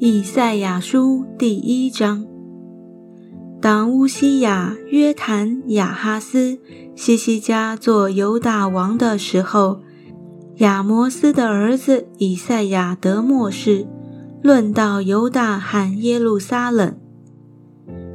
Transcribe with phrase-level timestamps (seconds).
[0.00, 2.24] 以赛亚书第一章。
[3.60, 6.60] 当乌西雅、约坦、亚哈斯、
[6.94, 9.80] 西西家做犹大王的时候，
[10.58, 13.88] 亚摩斯的儿子以赛亚得末世，
[14.40, 16.96] 论到犹大和耶路撒冷。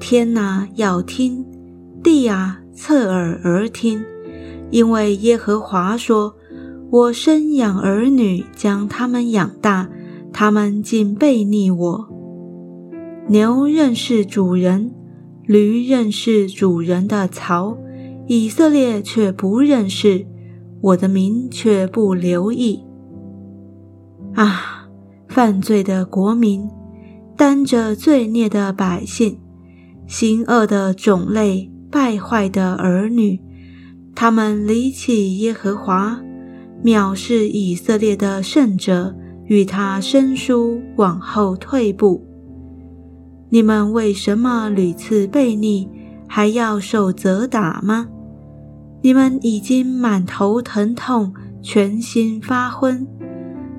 [0.00, 1.44] 天哪，要听；
[2.02, 4.02] 地啊，侧耳而听，
[4.70, 6.34] 因为耶和华说
[6.90, 9.90] ：“我生养儿女，将他们养大。”
[10.38, 12.08] 他们竟背逆我。
[13.26, 14.92] 牛认识主人，
[15.46, 17.78] 驴认识主人的槽，
[18.26, 20.26] 以色列却不认识，
[20.82, 22.84] 我的民却不留意。
[24.34, 24.86] 啊，
[25.26, 26.68] 犯罪的国民，
[27.34, 29.38] 担着罪孽的百姓，
[30.06, 33.40] 行恶的种类，败坏的儿女，
[34.14, 36.20] 他们离弃耶和华，
[36.84, 39.16] 藐视以色列的圣者。
[39.46, 42.24] 与他生疏，往后退步。
[43.48, 45.88] 你们为什么屡次背逆，
[46.26, 48.08] 还要受责打吗？
[49.02, 53.06] 你们已经满头疼痛，全心发昏，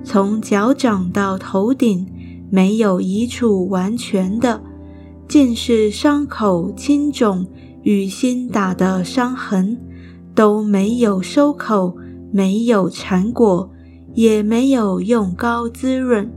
[0.03, 2.07] 从脚掌到头顶，
[2.49, 4.61] 没有一处完全的，
[5.27, 7.45] 尽是伤口青肿
[7.83, 9.77] 与心打的伤痕，
[10.33, 11.97] 都没有收口，
[12.31, 13.69] 没有缠果。
[14.17, 16.27] 也没有用膏滋润，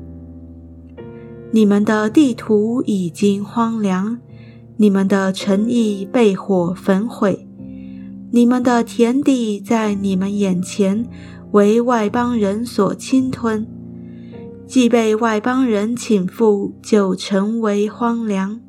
[1.51, 4.19] 你们的地图已经荒凉，
[4.77, 7.49] 你们的诚意被火焚毁，
[8.33, 11.07] 你们的田地在你们眼前
[11.53, 13.67] 为外邦人所侵吞，
[14.67, 18.61] 既被外邦人侵覆，就成为荒凉，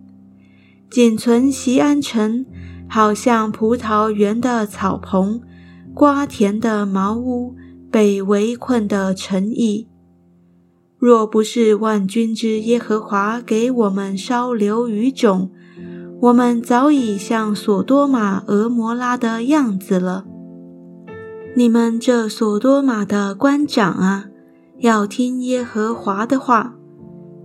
[0.89, 2.45] 仅存西安城，
[2.87, 5.41] 好像葡萄园的草棚，
[5.93, 7.57] 瓜田的茅屋。
[7.91, 9.89] 被围困的诚意，
[10.97, 15.51] 若不是万军之耶和华给我们稍留余种，
[16.21, 20.25] 我们早已像索多玛、俄摩拉的样子了。
[21.53, 24.27] 你们这索多玛的官长啊，
[24.79, 26.75] 要听耶和华的话；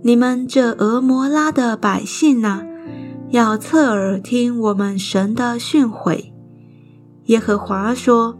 [0.01, 2.63] 你们这俄摩拉的百姓呐，
[3.31, 6.31] 要侧耳听我们神的训诲。
[7.25, 8.39] 耶和华说。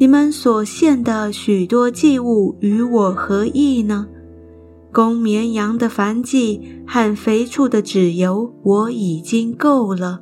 [0.00, 4.06] 你们所献的许多祭物与我何异呢？
[4.92, 10.20] 公绵羊的燔祭和肥畜的脂油我已经够了，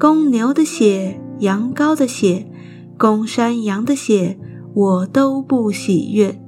[0.00, 2.46] 公牛的血、羊羔的血、
[2.96, 4.38] 公山羊的血
[4.72, 6.40] 我都不喜悦。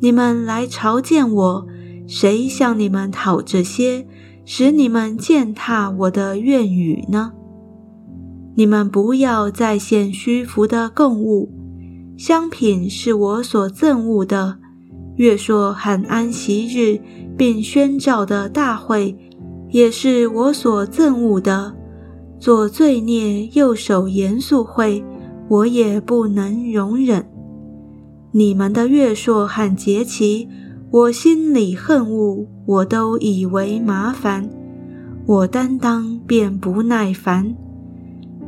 [0.00, 1.66] 你们来朝见我，
[2.06, 4.06] 谁向你们讨这些，
[4.44, 7.32] 使你们践踏我的愿语呢？
[8.58, 11.52] 你们不要再献虚浮的供物，
[12.16, 14.56] 香品是我所憎恶的。
[15.16, 16.98] 月朔和安息日
[17.36, 19.14] 并宣召的大会，
[19.68, 21.74] 也是我所憎恶的。
[22.38, 25.04] 做罪孽右手严肃会，
[25.48, 27.26] 我也不能容忍。
[28.32, 30.48] 你们的月朔和节期，
[30.90, 34.48] 我心里恨恶，我都以为麻烦，
[35.26, 37.54] 我担当便不耐烦。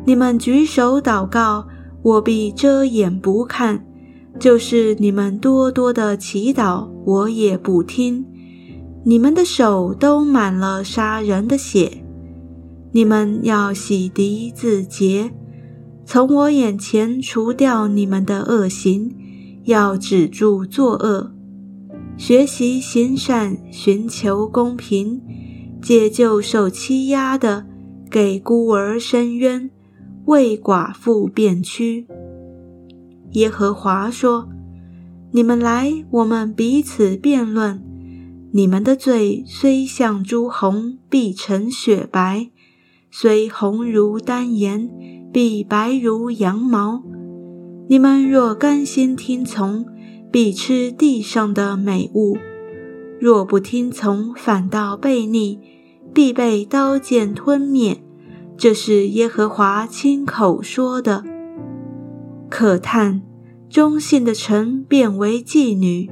[0.08, 1.68] 你们举手祷告，
[2.00, 3.76] 我必遮掩不看；
[4.40, 8.24] 就是你们多多的祈祷，我也不听。
[9.04, 12.02] 你们的手都满了杀人的血，
[12.92, 15.30] 你们要洗涤自洁，
[16.06, 19.14] 从我眼前除掉你们的恶行，
[19.64, 21.32] 要止住作恶，
[22.16, 25.20] 学习行善，寻求公平，
[25.82, 27.66] 解救受欺压的，
[28.10, 29.70] 给孤儿伸冤。
[30.28, 32.06] 为寡妇辩屈。
[33.32, 34.46] 耶和华说
[35.32, 37.82] ：“你们来，我们彼此辩论。
[38.52, 42.50] 你们的罪虽像朱红，必成雪白；
[43.10, 44.90] 虽红如丹颜，
[45.32, 47.02] 必白如羊毛。
[47.88, 49.86] 你们若甘心听从，
[50.30, 52.36] 必吃地上的美物；
[53.18, 55.58] 若不听从，反倒悖逆，
[56.12, 58.02] 必被刀剑吞灭。”
[58.58, 61.22] 这是耶和华亲口说的。
[62.50, 63.22] 可叹，
[63.70, 66.10] 忠信的臣变为妓女。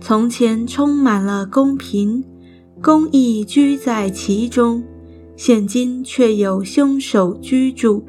[0.00, 2.24] 从前充满了公平，
[2.80, 4.82] 公义居在其中，
[5.36, 8.06] 现今却有凶手居住。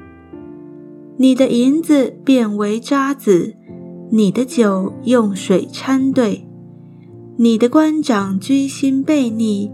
[1.18, 3.56] 你的银子变为渣子，
[4.10, 6.48] 你的酒用水掺兑，
[7.38, 9.70] 你的官长居心悖逆，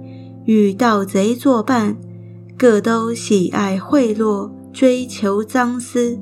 [0.46, 1.98] 与盗贼作伴。
[2.62, 6.20] 各都喜爱贿赂，追求赃私。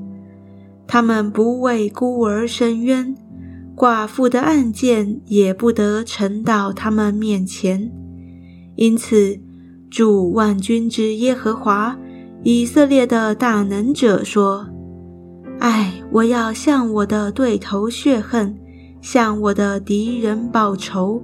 [0.88, 3.14] 他们不为孤儿伸冤，
[3.76, 7.92] 寡妇的案件也不得呈到他们面前，
[8.78, 9.38] 因此，
[9.92, 12.00] 主万军之耶和华
[12.44, 14.66] 以色列的大能者说
[15.60, 18.58] ：“唉，我要向我的对头血恨，
[19.02, 21.22] 向我的敌人报仇。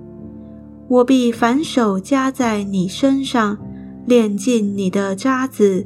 [0.89, 3.57] 我必反手加在你身上，
[4.05, 5.85] 炼尽你的渣滓，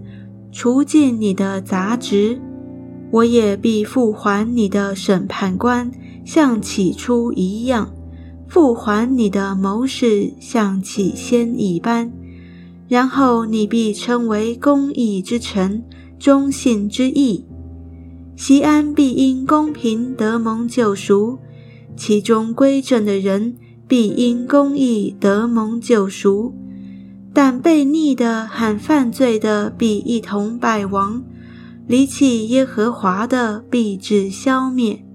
[0.52, 2.40] 除尽你的杂质。
[3.12, 5.92] 我也必复还你的审判官，
[6.24, 7.94] 像起初一样。”
[8.50, 12.12] 复还你的谋士，像起先一般，
[12.88, 15.84] 然后你必称为公义之臣，
[16.18, 17.46] 忠信之义。
[18.36, 21.38] 西安必因公平得蒙救赎，
[21.96, 23.56] 其中归正的人
[23.88, 26.52] 必因公义得蒙救赎，
[27.34, 31.24] 但悖逆的和犯罪的必一同败亡，
[31.88, 35.06] 离弃耶和华的必致消灭。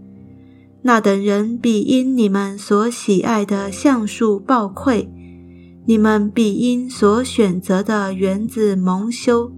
[0.82, 5.08] 那等人必因你们所喜爱的橡树暴溃，
[5.86, 9.50] 你们必因所选择的园子蒙羞，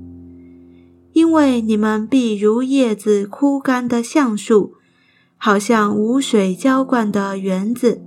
[1.12, 4.74] 因为你们必如叶子枯干的橡树，
[5.36, 8.02] 好像无水浇灌的园子。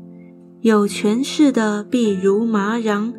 [0.61, 3.13] 有权势的必如麻瓤，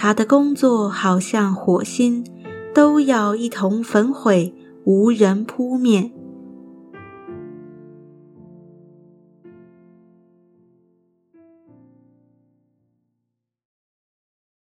[0.00, 2.24] 他的工作好像火星，
[2.72, 4.54] 都要一同焚毁，
[4.84, 6.12] 无人扑灭。